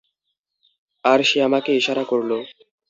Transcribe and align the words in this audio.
আর 1.05 1.19
সে 1.23 1.37
আমাকে 1.47 1.69
ইশারা 1.79 2.03
করলো। 2.03 2.37